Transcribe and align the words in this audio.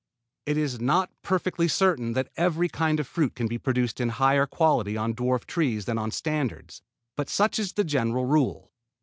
_It 0.51 0.57
is 0.57 0.79
not 0.79 1.11
perfectly 1.21 1.67
certain 1.67 2.13
that 2.13 2.31
every 2.35 2.67
kind 2.67 2.99
of 2.99 3.05
fruit 3.05 3.35
can 3.35 3.45
be 3.45 3.59
produced 3.59 4.01
in 4.01 4.09
higher 4.09 4.47
quality 4.47 4.97
on 4.97 5.13
dwarf 5.13 5.45
trees 5.45 5.85
than 5.85 5.99
on 5.99 6.09
standards, 6.09 6.81
but 7.15 7.29
such 7.29 7.59
is 7.59 7.73
the 7.73 7.83
general 7.83 8.25
rule. 8.25 8.71